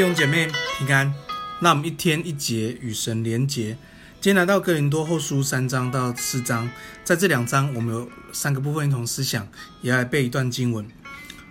[0.00, 1.12] 弟兄姐妹平安，
[1.58, 3.76] 那我们一天一节与神连结。
[4.18, 6.66] 今天来到哥林多后书三章到四章，
[7.04, 9.46] 在这两章我们有三个部分一同思想，
[9.82, 10.88] 也来背一段经文。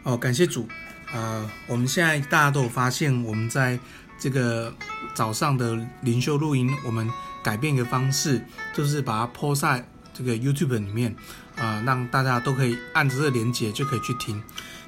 [0.01, 0.67] 哦，感谢主，
[1.13, 3.77] 呃，我们现在大家都有发现，我们在
[4.17, 4.73] 这个
[5.13, 7.07] 早上的灵修录音，我们
[7.43, 9.87] 改变一个方式，就是把它抛在
[10.19, 11.15] 这个 YouTube 里面，
[11.55, 14.35] 啊、让大家都可以按着这个连接就可以去听。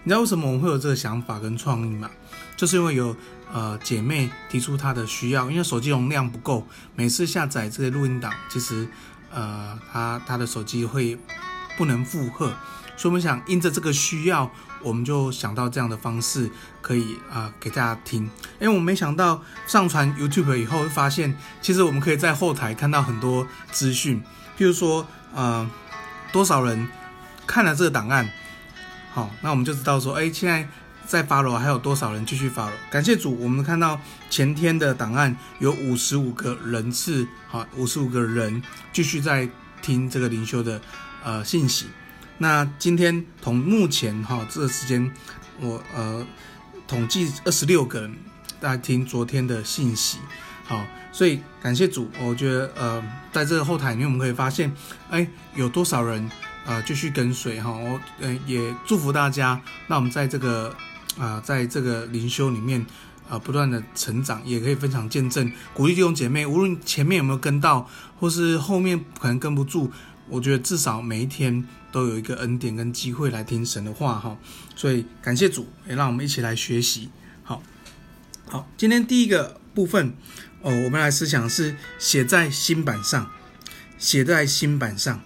[0.04, 2.12] 你知道为什么我们会有这个想法跟创意吗？
[2.58, 3.16] 就是因为有
[3.54, 8.86] 呃姐妹提出她的需要，因为手机容量不够，每次下载这个录音档，其实
[9.32, 11.18] 呃她她的手机会
[11.78, 12.54] 不能负荷，
[13.02, 14.48] 所以我们想因着这个需要，
[14.84, 16.48] 我们就想到这样的方式
[16.84, 18.26] 可以啊、给大家听。
[18.60, 24.22] 因为我们没想到上传 YouTube 以后，会发现其实我们可以在后台看到很多资讯，
[24.56, 25.68] 譬如说呃
[26.32, 26.88] 多少人
[27.48, 28.30] 看了这个档案，
[29.12, 30.68] 好，那我们就知道说，哎，现在。
[31.04, 32.72] 在 follow 还有多少人继续 follow？
[32.90, 34.00] 感谢主，我们看到
[34.30, 39.50] 前天的档案有五十五个人次，好，五十五个人继续在
[39.82, 40.80] 听这个灵修的
[41.22, 41.88] 呃信息。
[42.42, 45.14] 那今天同目前哈这个时间，
[45.60, 46.26] 我呃
[46.88, 48.12] 统计二十六个人
[48.60, 50.18] 大家听昨天的信息，
[50.66, 54.74] 好，所以感谢主，我觉得呃在这个后台里面我们可以发现，
[55.12, 56.28] 哎，有多少人
[56.66, 59.62] 呃继续跟随哈，我呃也祝福大家。
[59.86, 60.76] 那我们在这个。
[61.20, 62.84] 啊、在这个灵修里面，
[63.30, 66.46] 啊、不断的成长，也可以分享见证，鼓励弟兄姐妹。
[66.46, 67.86] 无论前面有没有跟到，
[68.18, 69.92] 或是后面可能跟不住，
[70.32, 74.38] 我觉得至少每一天都有一个恩典跟机会来听神的话哈。
[74.76, 77.10] 所以感谢主，也让我们一起来学习。
[77.44, 77.62] 好，
[78.48, 80.14] 好，今天第一个部分
[80.62, 83.30] 哦，我们来思想是写在新版上，
[83.98, 85.22] 写在新版上。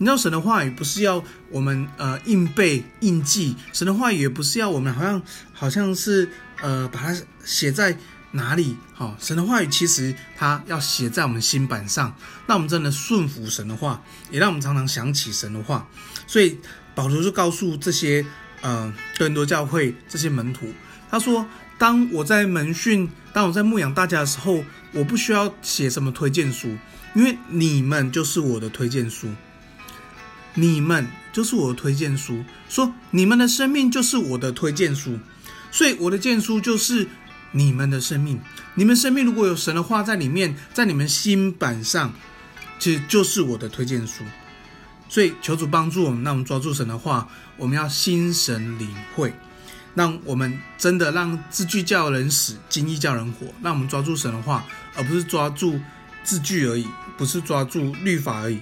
[0.00, 6.28] 你知道神的话语不是要我们呃硬背硬记，神的话语也不是要我们好像好像是
[6.60, 7.96] 呃把它写在
[8.32, 8.76] 哪里？
[8.94, 12.14] 好、神的话语其实它要写在我们心板上，
[12.46, 15.88] 让我们真的顺服神的话，也让我们常常想起神的话。
[16.26, 16.58] 所以
[16.94, 18.24] 保罗就告诉这些
[18.60, 20.72] 呃哥林多教会这些门徒，
[21.10, 21.46] 他说：
[21.78, 26.76] 当我在门训，当我在牧养大家的时候，我不需要写什么推荐书，
[27.14, 29.28] 因为你们就是我的推荐书。
[30.54, 35.18] 你们就是我的推荐书，说你们的生命就是我的推荐书，
[35.70, 37.06] 所以我的荐书就是
[37.52, 38.40] 你们的生命。
[38.74, 42.12] 你们生命如果有神的话在里面，在你们心板上，
[42.78, 44.24] 其实就是我的推荐书。
[45.08, 49.32] 所以求主帮助我们，让我们抓住神的话，我们要心神领会，
[49.94, 53.46] 让我们真的让字句叫人死，经意叫人活。
[53.62, 54.64] 让我们抓住神的话，
[54.94, 55.80] 而不是抓住
[56.22, 58.60] 字句而已，不是抓住律法而已，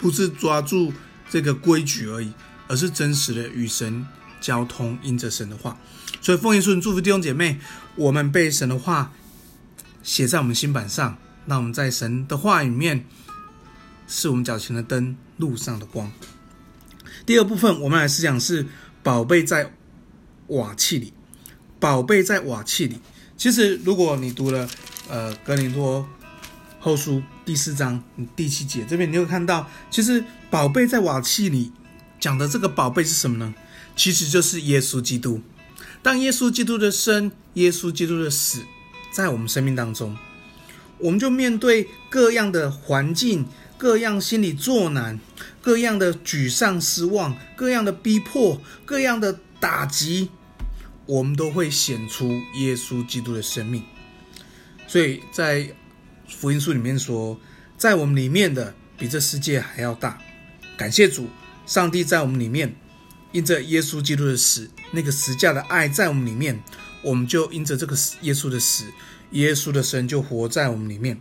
[0.00, 0.92] 不是抓住。
[1.30, 2.32] 这个规矩而已，
[2.68, 4.06] 而是真实的与神
[4.40, 5.76] 交通，因着神的话。
[6.20, 7.60] 所以奉耶稣祝福弟兄姐妹，
[7.96, 9.12] 我们被神的话
[10.02, 11.16] 写在我们心板上，
[11.46, 13.04] 那我们在神的话里面
[14.06, 16.10] 是我们脚前的灯，路上的光。
[17.24, 18.66] 第二部分，我们来思想是
[19.02, 19.72] 宝贝在
[20.48, 21.12] 瓦器里，
[21.78, 23.00] 宝贝在瓦器里。
[23.36, 24.68] 其实，如果你读了
[25.08, 26.08] 呃格林多
[26.80, 28.02] 后书第四章
[28.34, 30.24] 第七节，这边你会看到，其实。
[30.50, 31.70] 宝贝在瓦器里
[32.18, 33.54] 讲的这个宝贝是什么呢？
[33.98, 35.42] 其实就是耶稣基督。
[36.04, 38.62] 当耶稣基督的生，耶稣基督的死，
[39.12, 40.16] 在我们生命当中，
[40.98, 43.44] 我们就面对各样的环境、
[43.76, 45.18] 各样心理作难、
[45.60, 50.30] 各样的沮丧、失望、各样的逼迫、各样的打击，
[51.04, 53.82] 我们都会显出耶稣基督的生命。
[54.86, 55.74] 所以在
[56.28, 57.38] 福音书里面说，
[57.76, 60.22] 在我们里面的比这世界还要大。
[60.76, 61.28] 感谢主，
[61.66, 62.76] 上帝在我们里面，
[63.32, 66.62] 因着耶稣基督的死，那个十架的爱在我们里面，
[67.02, 68.84] 我们就因着这个耶稣的死，
[69.32, 71.20] 耶稣的生就活在我们里面。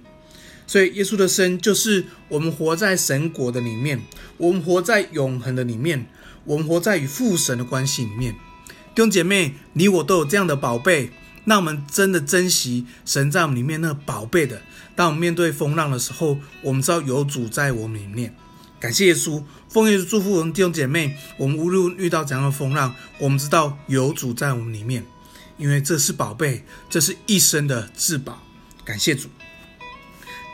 [0.65, 4.01] 所以耶稣的生就是我们活在神国的里面，
[4.37, 6.07] 我们活在永恒的里面，
[6.43, 8.33] 我们活在与父神的关系里面。
[8.93, 11.11] 弟兄姐妹，你我都有这样的宝贝，
[11.45, 14.61] 那我们真的珍惜神在我们里面那宝贝的。
[14.95, 18.35] 当我们面对风浪的时候，我们知道有主在我们里面。
[18.79, 21.17] 感谢耶稣，奉耶稣祝福我们弟兄姐妹。
[21.37, 25.03] 我们无论遇到怎样的风浪，我们知道有主在我们里面，
[25.57, 28.39] 因为这是宝贝，这是一生的至宝。
[28.85, 29.29] 感谢主。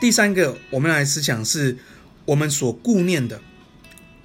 [0.00, 1.76] 第三个，我们来思想是
[2.24, 3.40] 我们所顾念的，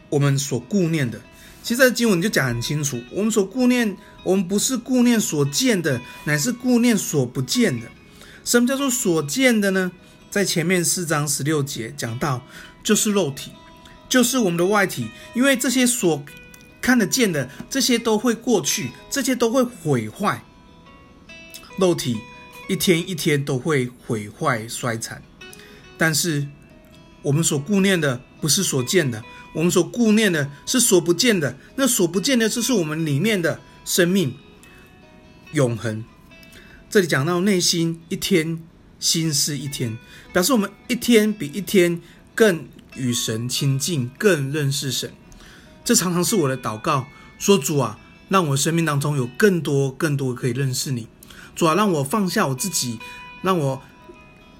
[0.10, 1.22] 我们所顾念的。
[1.62, 7.88] 其实在经文就讲很清楚，我们所顾念，我们不是顾念所见的，乃是顾念所不见的。
[8.46, 9.92] 什么叫做所见的呢？
[10.32, 12.42] 在前面四章十六节讲到，
[12.82, 13.52] 就是肉体。
[14.10, 16.26] 就是我们的外体，因为这些所
[16.82, 20.44] 看得见的，这些都会过去，这些都会毁坏。
[21.78, 22.18] 肉体
[22.68, 25.22] 一天一天都会毁坏衰残。
[25.98, 26.48] 但是
[27.22, 29.24] 我们所顾念的不是所见的，
[29.54, 31.58] 我们所顾念的是所不见的。
[31.76, 34.36] 那所不见的，就是我们里面的生命
[35.54, 36.04] 永恒。
[36.90, 38.62] 这里讲到内心一天
[39.00, 39.98] 心思一天，
[40.34, 42.02] 表示我们一天比一天
[42.34, 45.12] 更与神亲近，更认识神。
[45.84, 47.08] 这常常是我的祷告，
[47.38, 48.00] 说主啊，
[48.30, 51.08] 让我生命当中有更多更多可以认识你。
[51.56, 53.00] 主啊，让我放下我自己，
[53.42, 53.82] 让我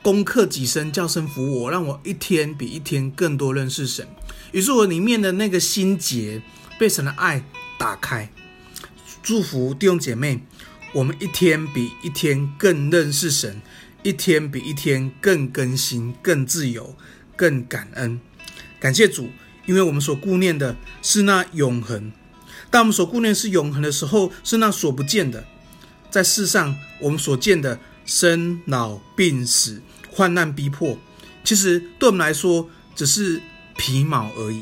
[0.02, 4.08] 攻克己身，叫神服我，让我一天比一天更多认识神。
[4.52, 6.42] 于是我里面的那个心结
[6.80, 7.44] 被神的爱
[7.78, 8.32] 打开，
[9.22, 10.44] 祝福弟兄姐妹。
[10.92, 13.62] 我们一天比一天更认识神，
[14.02, 16.96] 一天比一天更更新、更自由、
[17.40, 18.20] 更感恩。
[18.82, 19.30] 感谢主，
[19.66, 22.12] 因为我们所顾念的是那永恒。
[22.70, 25.46] 当我们所顾念是永恒的时候，是那所不见的。
[26.12, 29.82] 在世上，我们所见的生老病死、
[30.12, 31.00] 患难逼迫，
[31.46, 33.42] 其实对我们来说只是
[33.78, 34.62] 皮毛而已。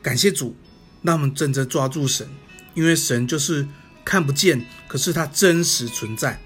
[0.00, 0.56] 感谢主，
[1.02, 2.26] 让我们真正抓住神，
[2.72, 3.68] 因为神就是。
[4.02, 6.40] 看不见，可是它真实存在。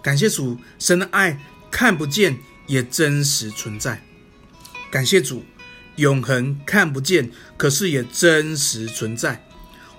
[0.00, 1.38] 感谢主，神的爱
[1.72, 2.38] 看不见
[2.68, 4.02] 也真实存在。
[4.92, 5.42] 感谢主，
[5.96, 9.44] 永恒看不见，可是也真实存在。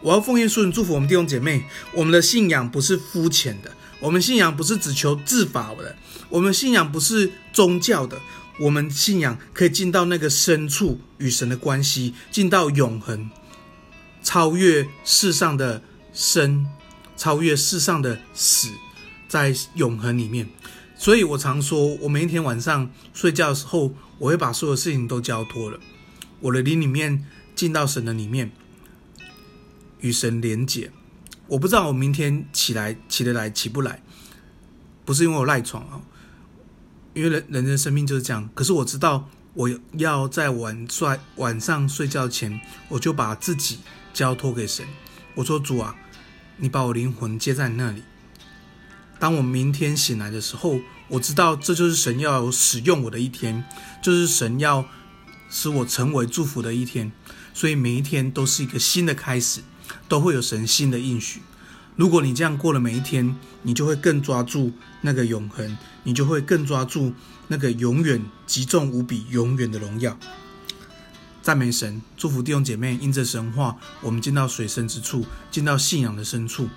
[0.01, 1.63] 我要奉耶稣祝福我们弟兄姐妹，
[1.94, 5.95] 我们的信仰不是肤浅的，我们信仰不是只求自保的，
[6.30, 8.22] 我们信仰不是宗教的，
[8.60, 13.30] 我们信仰可以进到那个深处与神的关系，进到永恒，
[14.22, 15.81] 超越世上的。
[16.16, 16.68] 生
[17.18, 18.68] 超越世上的死，
[19.28, 20.48] 在永恒里面。
[21.04, 25.78] 所以我常说，我每一天晚上睡觉的时候，我会把所有事情都交托了。
[26.40, 28.54] 我的灵里面进到神的里面，
[30.00, 30.94] 与神连结。
[31.48, 34.02] 我不知道我明天起来起得来起不来，
[35.04, 36.00] 不是因为我赖床啊，
[37.14, 38.50] 因为人人的生命就是这样。
[38.54, 43.80] 可是我知道，我要在晚睡晚上睡觉前，我就把自己
[44.14, 44.86] 交托给神。
[45.36, 45.98] 我说主啊。
[46.56, 48.04] 你把我灵魂接在那里。
[49.20, 50.80] 当我明天醒来的时候，
[51.10, 53.64] 我知道这就是神要使用我的一天，
[54.02, 54.86] 就是神要
[55.50, 57.12] 使我成为祝福的一天。
[57.54, 59.62] 所以每一天都是一个新的开始，
[60.08, 61.42] 都会有神新的应许。
[61.96, 67.14] 如果你这样过了每一天，你就会更抓住那个永恒，你就会更抓住
[67.48, 70.18] 那个永远极重无比、永远的荣耀。
[71.44, 76.68] 赞美神，祝福弟兄姐妹，因着神话，我们进到水深之处，进到信仰的深处，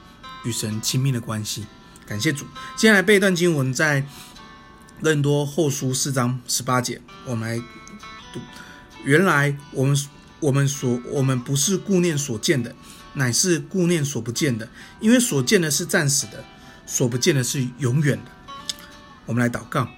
[0.44, 1.64] 与神亲密的关系。
[2.06, 2.46] 感谢主。
[2.76, 4.06] 接下来背一段经文，在
[5.02, 7.62] 哥林多后书四章十八节，我们来
[8.32, 8.40] 读。
[9.04, 9.96] 原来我们
[10.40, 12.74] 我们所我们不是顾念所见的，
[13.14, 14.68] 乃是顾念所不见的，
[15.00, 16.44] 因为所见的是暂时的，
[16.86, 18.30] 所不见的是永远的。
[19.26, 19.88] 我们来祷告，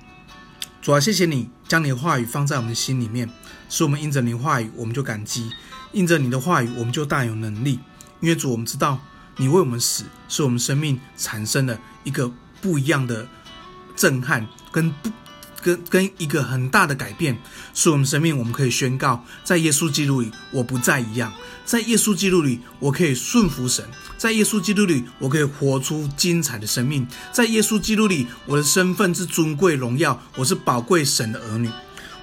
[0.81, 3.28] 主啊，谢谢你将你的话语放在我们的心里面。
[3.69, 5.50] 是我们因着你的话语，我们就感激；
[5.93, 7.78] 因着你的话语，我们就大有能力。
[8.20, 8.99] 因为主，我们知道
[9.40, 12.31] 你为我们死，是我们生命产生了一个
[12.61, 13.26] 不一样的
[13.94, 15.11] 震撼，跟不
[15.62, 17.39] 跟跟一个很大的改变，
[17.72, 21.31] 是我们生命我们可以宣告，在耶稣基督里，我不再一样；
[21.65, 23.84] 在耶稣基督里，我可以顺服神；
[24.17, 31.70] 在耶稣基督里，我可以活出精彩的生命；在耶稣基督里，我的身份是尊贵荣耀，我是宝贵神的儿女。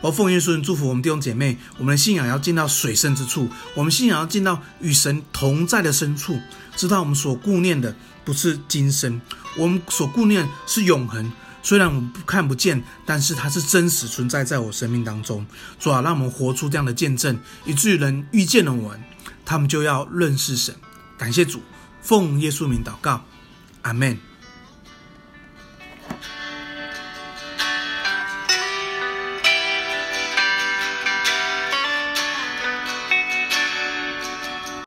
[0.05, 6.39] 我奉耶稣祝福我们弟兄姐妹，我们的信仰要进到水深之处，我们信仰要进到与神同在的深处，
[6.75, 9.19] 知道我们所顾念的不是今生，
[9.57, 11.31] 我们所顾念是永恒。
[11.63, 15.43] 虽然我们看不见，但是它是真实存在在我生命当中。
[15.79, 19.03] 主啊，让我们活出这样的见证，以至于人遇见了我们，
[19.43, 20.75] 他们就要认识神。
[21.17, 21.63] 感谢主，
[22.03, 23.25] 奉耶稣名祷告，
[23.81, 24.15] 阿门。